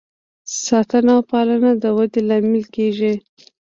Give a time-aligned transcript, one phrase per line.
[0.65, 3.13] ساتنه او پالنه د ودې لامل کیږي.